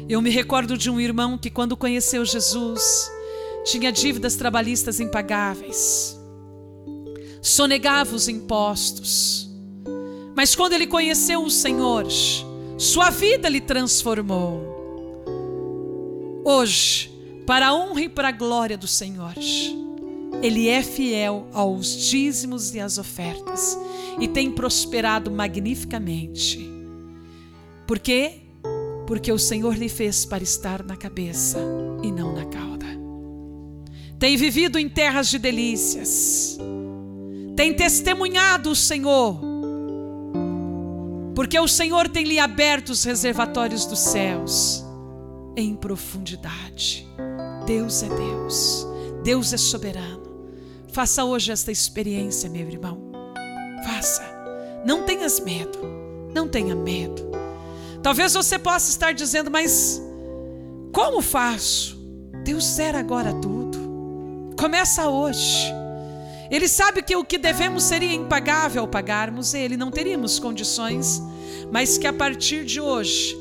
[0.08, 3.12] Eu me recordo de um irmão que, quando conheceu Jesus,
[3.64, 6.19] tinha dívidas trabalhistas impagáveis,
[7.42, 9.50] sonegava os impostos.
[10.36, 12.06] Mas quando ele conheceu o Senhor,
[12.78, 14.70] sua vida lhe transformou.
[16.46, 17.12] Hoje,
[17.46, 19.34] para a honra e para a glória do Senhor,
[20.42, 23.78] ele é fiel aos dízimos e às ofertas
[24.20, 26.66] e tem prosperado magnificamente.
[27.86, 28.44] Por quê?
[29.06, 31.60] Porque o Senhor lhe fez para estar na cabeça
[32.04, 32.86] e não na cauda.
[34.18, 36.58] Tem vivido em terras de delícias.
[37.60, 39.38] Tem testemunhado o Senhor.
[41.36, 44.82] Porque o Senhor tem lhe aberto os reservatórios dos céus
[45.58, 47.06] em profundidade.
[47.66, 48.88] Deus é Deus.
[49.26, 50.24] Deus é soberano.
[50.94, 53.12] Faça hoje esta experiência, meu irmão.
[53.84, 54.24] Faça.
[54.86, 55.80] Não tenhas medo.
[56.34, 57.30] Não tenha medo.
[58.02, 60.02] Talvez você possa estar dizendo, mas
[60.94, 61.98] como faço?
[62.42, 63.78] Deus zera agora tudo.
[64.58, 65.78] Começa hoje.
[66.50, 71.22] Ele sabe que o que devemos seria impagável pagarmos ele, não teríamos condições,
[71.72, 73.38] mas que a partir de hoje,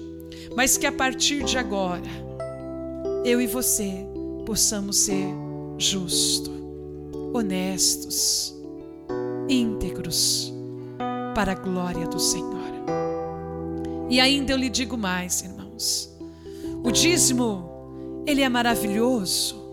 [0.54, 2.10] mas que a partir de agora,
[3.24, 4.06] eu e você
[4.44, 5.26] possamos ser
[5.78, 6.58] justos
[7.32, 8.54] honestos,
[9.48, 10.52] íntegros,
[11.34, 12.58] para a glória do Senhor.
[14.10, 16.10] E ainda eu lhe digo mais, irmãos:
[16.82, 19.70] o dízimo, ele é maravilhoso,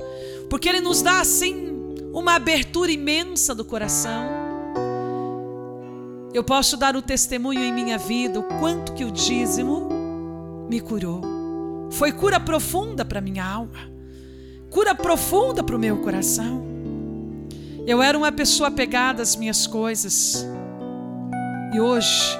[0.49, 1.74] porque ele nos dá assim
[2.15, 4.25] uma abertura imensa do coração.
[6.33, 9.89] Eu posso dar o testemunho em minha vida o quanto que o dízimo
[10.69, 11.21] me curou.
[11.91, 13.91] Foi cura profunda para minha alma,
[14.69, 16.63] cura profunda para o meu coração.
[17.85, 20.47] Eu era uma pessoa apegada às minhas coisas.
[21.73, 22.39] E hoje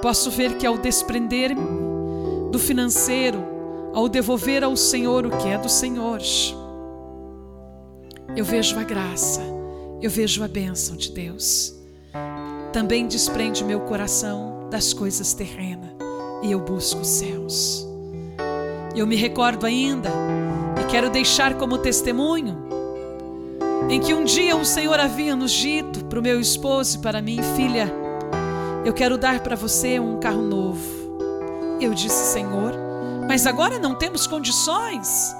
[0.00, 3.44] posso ver que ao desprender-me do financeiro,
[3.92, 6.20] ao devolver ao Senhor o que é do Senhor,
[8.36, 9.40] eu vejo a graça,
[10.02, 11.74] eu vejo a bênção de Deus.
[12.70, 15.90] Também desprende meu coração das coisas terrenas
[16.42, 17.86] e eu busco os céus.
[18.94, 20.10] Eu me recordo ainda
[20.78, 22.66] e quero deixar como testemunho
[23.88, 27.22] em que um dia o Senhor havia nos dito para o meu esposo e para
[27.22, 27.90] mim, filha,
[28.84, 31.78] eu quero dar para você um carro novo.
[31.80, 32.74] Eu disse, Senhor,
[33.26, 35.34] mas agora não temos condições.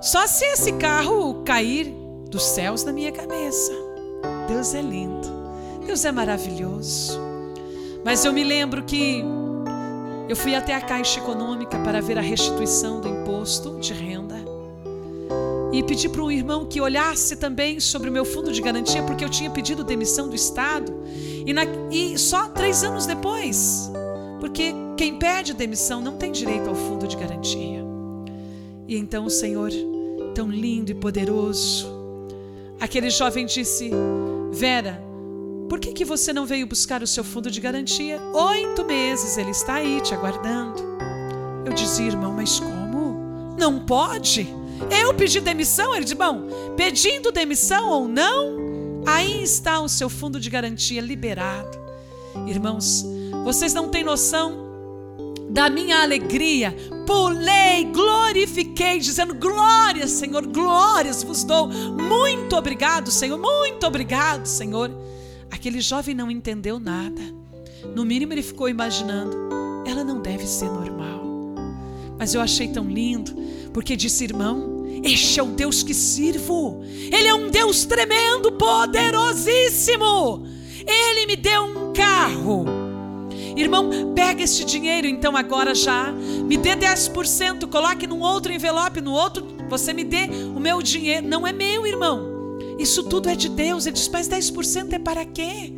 [0.00, 2.05] Só se esse carro cair
[2.36, 3.72] dos céus na minha cabeça.
[4.46, 5.26] Deus é lindo,
[5.86, 7.18] Deus é maravilhoso.
[8.04, 9.24] Mas eu me lembro que
[10.28, 14.36] eu fui até a Caixa Econômica para ver a restituição do imposto de renda
[15.72, 19.24] e pedi para um irmão que olhasse também sobre o meu fundo de garantia, porque
[19.24, 20.92] eu tinha pedido demissão do Estado.
[21.46, 23.90] E, na, e só três anos depois,
[24.40, 27.82] porque quem pede demissão não tem direito ao fundo de garantia.
[28.86, 29.70] E então o Senhor,
[30.34, 31.95] tão lindo e poderoso,
[32.80, 33.90] aquele jovem disse:
[34.52, 35.00] Vera,
[35.68, 38.20] por que, que você não veio buscar o seu fundo de garantia?
[38.32, 40.82] Oito meses ele está aí te aguardando.
[41.64, 43.54] Eu dizia, irmão, mas como?
[43.58, 44.48] Não pode?
[44.90, 45.94] Eu pedi demissão?
[45.94, 51.78] Ele disse: Bom, pedindo demissão ou não, aí está o seu fundo de garantia liberado.
[52.46, 53.04] Irmãos,
[53.44, 54.65] vocês não têm noção
[55.56, 56.76] da minha alegria.
[57.06, 61.68] Pulei, glorifiquei, dizendo: Glórias, Senhor, glórias vos dou.
[61.68, 64.90] Muito obrigado, Senhor, muito obrigado, Senhor.
[65.50, 67.22] Aquele jovem não entendeu nada.
[67.94, 69.34] No mínimo, ele ficou imaginando:
[69.86, 71.24] ela não deve ser normal.
[72.18, 73.34] Mas eu achei tão lindo
[73.72, 76.82] porque disse, irmão, este é o Deus que sirvo.
[76.84, 80.46] Ele é um Deus tremendo, poderosíssimo.
[80.86, 82.85] Ele me deu um carro.
[83.56, 89.12] Irmão, pega este dinheiro então agora já, me dê 10%, coloque num outro envelope, no
[89.12, 91.26] outro, você me dê o meu dinheiro.
[91.26, 92.36] Não é meu, irmão.
[92.78, 93.86] Isso tudo é de Deus.
[93.86, 95.72] Ele diz, mas 10% é para quê?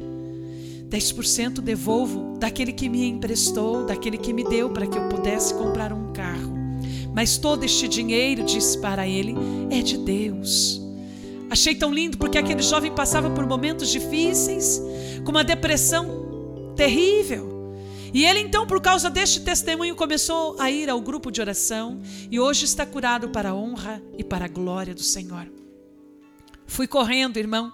[0.91, 5.93] 10% devolvo daquele que me emprestou, daquele que me deu para que eu pudesse comprar
[5.93, 6.57] um carro.
[7.15, 9.35] Mas todo este dinheiro, disse para ele,
[9.71, 10.81] é de Deus.
[11.51, 14.83] Achei tão lindo porque aquele jovem passava por momentos difíceis,
[15.25, 17.58] com uma depressão terrível.
[18.13, 22.01] E ele então, por causa deste testemunho, começou a ir ao grupo de oração
[22.31, 25.51] e hoje está curado para a honra e para a glória do Senhor.
[26.67, 27.73] Fui correndo, irmão.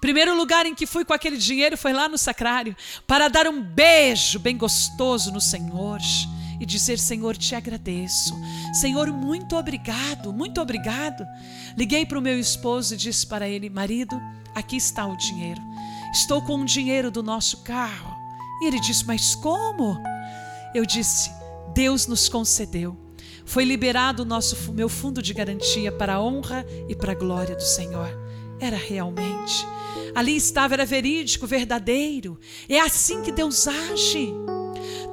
[0.00, 2.76] Primeiro lugar em que fui com aquele dinheiro foi lá no sacrário,
[3.06, 5.98] para dar um beijo bem gostoso no Senhor
[6.60, 8.34] e dizer: Senhor, te agradeço.
[8.80, 11.26] Senhor, muito obrigado, muito obrigado.
[11.76, 14.20] Liguei para o meu esposo e disse para ele: Marido,
[14.54, 15.60] aqui está o dinheiro.
[16.12, 18.13] Estou com o dinheiro do nosso carro.
[18.60, 19.98] E ele disse: Mas como?
[20.74, 21.30] Eu disse:
[21.74, 22.96] Deus nos concedeu.
[23.44, 27.54] Foi liberado o nosso meu fundo de garantia para a honra e para a glória
[27.54, 28.08] do Senhor.
[28.58, 29.66] Era realmente.
[30.14, 32.38] Ali estava, era verídico, verdadeiro.
[32.68, 34.32] É assim que Deus age.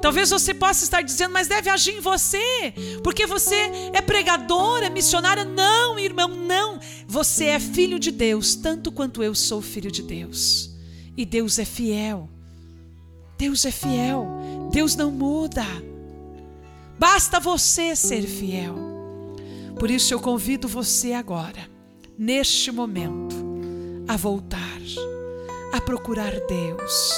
[0.00, 2.74] Talvez você possa estar dizendo, mas deve agir em você,
[3.04, 5.44] porque você é pregadora, missionária.
[5.44, 6.80] Não, irmão, não.
[7.06, 10.70] Você é filho de Deus, tanto quanto eu sou filho de Deus.
[11.16, 12.28] E Deus é fiel.
[13.42, 14.24] Deus é fiel.
[14.70, 15.64] Deus não muda.
[16.96, 18.76] Basta você ser fiel.
[19.80, 21.68] Por isso eu convido você agora,
[22.16, 23.34] neste momento,
[24.06, 24.80] a voltar,
[25.72, 27.12] a procurar Deus,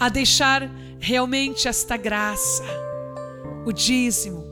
[0.00, 2.64] a deixar realmente esta graça.
[3.66, 4.42] O dízimo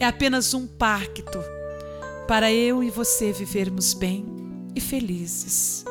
[0.00, 1.38] é apenas um pacto
[2.26, 4.24] para eu e você vivermos bem
[4.74, 5.84] e felizes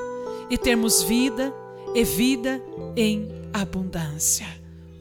[0.49, 1.53] e termos vida
[1.97, 2.61] e vida
[2.95, 4.45] em abundância.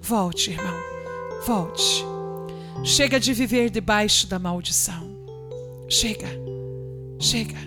[0.00, 0.74] Volte, irmão,
[1.46, 2.02] volte.
[2.82, 5.06] Chega de viver debaixo da maldição.
[5.90, 6.28] Chega,
[7.18, 7.58] chega.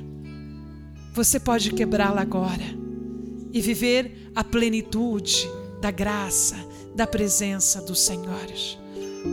[1.14, 2.64] Você pode quebrá-la agora
[3.54, 5.48] e viver a plenitude
[5.80, 6.56] da graça,
[6.96, 8.48] da presença do Senhor.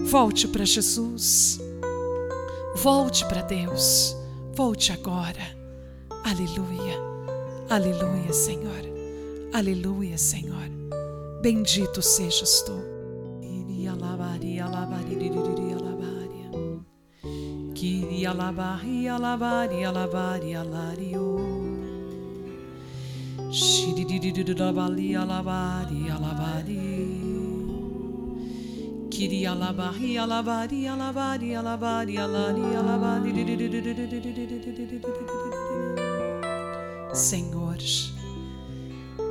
[0.04, 1.58] Volte para Jesus.
[2.74, 4.14] Volte para Deus.
[4.54, 5.56] Volte agora.
[6.22, 6.98] Aleluia.
[7.70, 8.95] Aleluia, Senhor.
[9.52, 10.68] Aleluia, Senhor.
[11.42, 12.96] Bendito sejas tu.
[17.74, 18.80] Queria lavar,
[19.20, 21.46] lavar, lavar, lavar,
[23.50, 26.96] Shiriririrabalia lavaria lavaria.
[29.10, 33.46] Queria lavaria lavaria lavaria lavaria laria lavaria.
[37.14, 37.78] Senhor,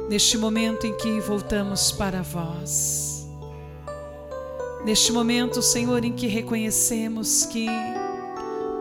[0.10, 3.28] neste momento em que voltamos para vós,
[4.84, 7.68] neste momento, Senhor, em que reconhecemos que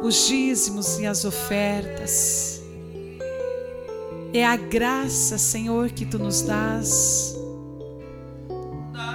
[0.02, 2.62] os dízimos e as ofertas,
[4.32, 7.34] é a graça, Senhor, que tu nos dás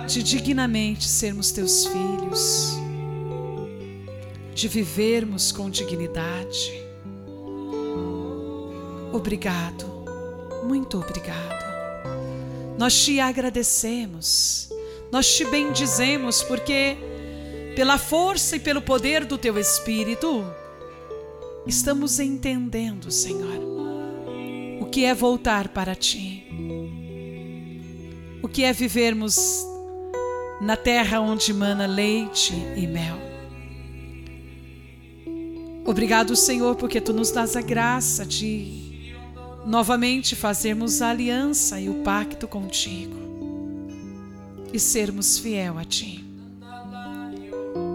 [0.08, 2.74] de dignamente sermos teus filhos,
[4.56, 6.84] de vivermos com dignidade.
[9.14, 9.86] Obrigado,
[10.64, 11.59] muito obrigado.
[12.80, 14.70] Nós te agradecemos,
[15.12, 16.98] nós te bendizemos, porque
[17.76, 20.44] pela força e pelo poder do teu Espírito,
[21.68, 23.70] estamos entendendo, Senhor
[24.80, 26.48] o que é voltar para ti,
[28.42, 29.66] o que é vivermos
[30.62, 33.18] na terra onde mana leite e mel.
[35.86, 38.89] Obrigado, Senhor, porque tu nos dás a graça de
[39.70, 43.16] novamente fazermos a aliança e o pacto contigo
[44.74, 46.26] e sermos fiel a ti.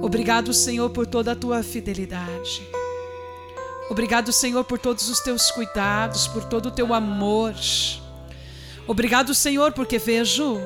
[0.01, 2.62] Obrigado, Senhor, por toda a tua fidelidade.
[3.91, 7.55] Obrigado, Senhor, por todos os teus cuidados, por todo o teu amor.
[8.87, 10.61] Obrigado, Senhor, porque vejo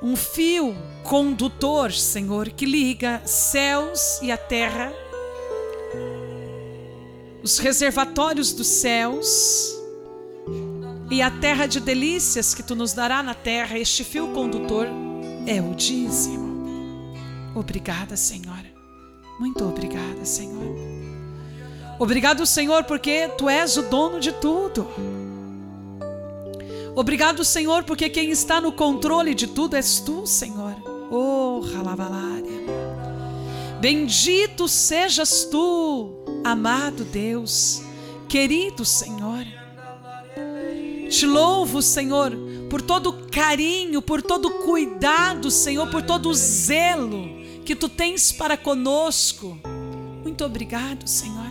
[0.00, 4.90] um fio condutor, Senhor, que liga céus e a terra,
[7.42, 9.77] os reservatórios dos céus
[11.10, 13.78] e a terra de delícias que tu nos dará na terra.
[13.78, 14.86] Este fio condutor
[15.46, 17.14] é o dízimo.
[17.54, 18.64] Obrigada, Senhor.
[19.38, 20.76] Muito obrigada, Senhor.
[21.98, 24.86] Obrigado, Senhor, porque tu és o dono de tudo.
[26.94, 30.74] Obrigado, Senhor, porque quem está no controle de tudo és tu, Senhor.
[31.10, 32.58] Oh, Ralavalária.
[33.80, 37.80] Bendito sejas tu, amado Deus,
[38.28, 39.57] querido Senhor.
[41.08, 42.32] Te louvo, Senhor,
[42.68, 47.88] por todo o carinho, por todo o cuidado, Senhor, por todo o zelo que tu
[47.88, 49.58] tens para conosco.
[50.22, 51.48] Muito obrigado, Senhor.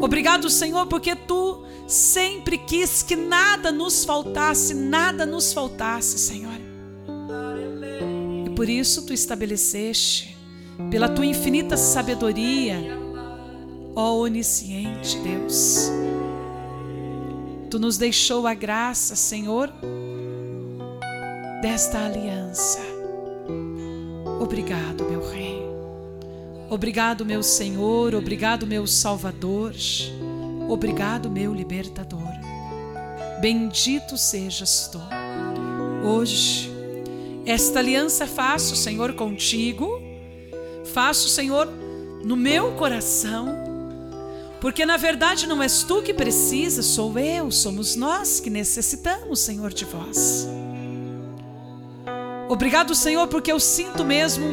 [0.00, 6.60] Obrigado, Senhor, porque tu sempre quis que nada nos faltasse, nada nos faltasse, Senhor.
[8.46, 10.36] E por isso tu estabeleceste,
[10.90, 12.76] pela tua infinita sabedoria,
[13.94, 15.90] ó onisciente Deus,
[17.74, 19.68] tu nos deixou a graça, Senhor,
[21.60, 22.78] desta aliança.
[24.40, 25.60] Obrigado, meu Rei.
[26.70, 29.74] Obrigado, meu Senhor, obrigado, meu Salvador.
[30.68, 32.20] Obrigado, meu libertador.
[33.40, 35.00] Bendito sejas tu.
[36.06, 36.70] Hoje,
[37.44, 40.00] esta aliança faço, Senhor, contigo,
[40.92, 41.66] faço, Senhor,
[42.24, 43.63] no meu coração,
[44.64, 49.70] porque na verdade não és tu que precisa, sou eu, somos nós que necessitamos, Senhor,
[49.70, 50.48] de vós.
[52.48, 54.46] Obrigado, Senhor, porque eu sinto mesmo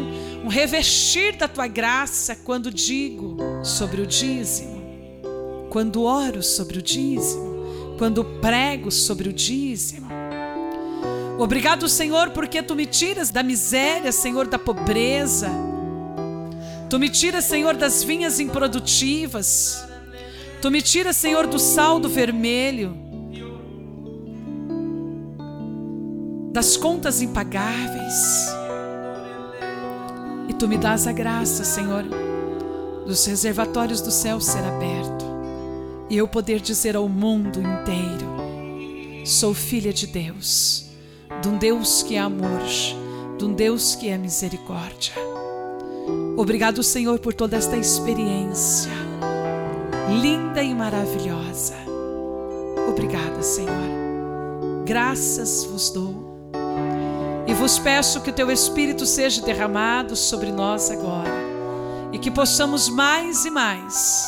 [0.44, 4.82] um revestir da tua graça quando digo sobre o dízimo,
[5.70, 10.10] quando oro sobre o dízimo, quando prego sobre o dízimo.
[11.40, 15.50] Obrigado, Senhor, porque tu me tiras da miséria, Senhor, da pobreza.
[16.90, 19.90] Tu me tiras, Senhor, das vinhas improdutivas.
[20.62, 23.02] Tu me tiras, Senhor, do saldo vermelho.
[26.52, 28.48] das contas impagáveis.
[30.50, 32.04] E tu me dás a graça, Senhor,
[33.08, 35.26] dos reservatórios do céu ser aberto
[36.10, 40.90] e eu poder dizer ao mundo inteiro: sou filha de Deus,
[41.42, 42.62] de um Deus que é amor,
[43.38, 45.14] de um Deus que é misericórdia.
[46.36, 49.11] Obrigado, Senhor, por toda esta experiência
[50.10, 51.76] linda e maravilhosa.
[52.90, 53.72] Obrigada, Senhor.
[54.86, 56.32] Graças vos dou
[57.48, 61.32] e vos peço que o teu Espírito seja derramado sobre nós agora
[62.12, 64.26] e que possamos mais e mais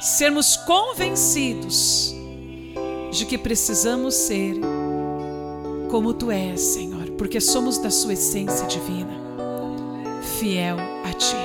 [0.00, 2.14] sermos convencidos
[3.10, 4.60] de que precisamos ser
[5.90, 9.14] como tu és, Senhor, porque somos da sua essência divina,
[10.38, 11.36] fiel a ti,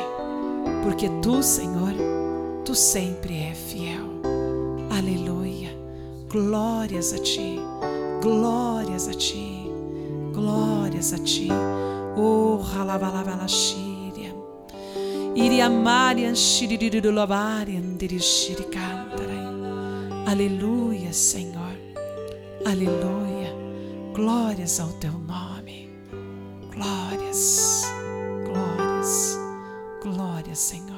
[0.84, 1.79] porque tu, Senhor,
[2.70, 4.22] tu sempre é fiel.
[4.96, 5.72] Aleluia.
[6.30, 7.60] Glórias a ti.
[8.22, 9.72] Glórias a ti.
[10.32, 11.50] Glórias a ti.
[12.16, 14.32] Oh, halabalabalashíria.
[15.36, 19.48] Iriamarian shiririrulabarian dirishirikantarai.
[20.28, 21.76] Aleluia, Senhor.
[22.68, 23.52] Aleluia.
[24.14, 25.90] Glórias ao teu nome.
[26.72, 27.82] Glórias.
[28.46, 29.40] Glórias.
[30.04, 30.89] Glórias, Senhor.